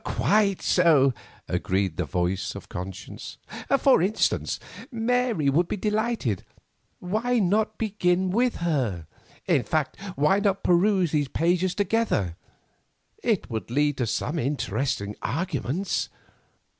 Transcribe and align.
"Quite 0.03 0.63
so," 0.63 1.13
agreed 1.47 1.97
the 1.97 2.05
voice 2.05 2.55
of 2.55 2.69
Conscience. 2.69 3.37
"For 3.77 4.01
instance, 4.01 4.59
Mary 4.91 5.47
would 5.47 5.67
be 5.67 5.77
delighted. 5.77 6.43
Why 6.97 7.37
not 7.37 7.77
begin 7.77 8.31
with 8.31 8.55
her? 8.65 9.05
In 9.45 9.61
fact, 9.61 10.01
why 10.15 10.39
not 10.39 10.63
peruse 10.63 11.11
these 11.11 11.27
pages 11.27 11.75
together—it 11.75 13.47
would 13.51 13.69
lead 13.69 13.97
to 13.97 14.07
some 14.07 14.39
interesting 14.39 15.15
arguments? 15.21 16.09